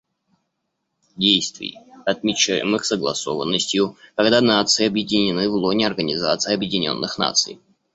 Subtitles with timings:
[1.15, 7.59] Действий, отмечаемых согласованностью,— когда нации объединены в лоне Организации Объединенных Наций.